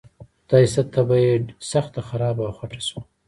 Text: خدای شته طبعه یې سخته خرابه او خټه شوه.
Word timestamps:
خدای 0.43 0.63
شته 0.71 0.83
طبعه 0.93 1.17
یې 1.27 1.33
سخته 1.71 1.99
خرابه 2.07 2.43
او 2.47 2.53
خټه 2.57 2.81
شوه. 2.87 2.99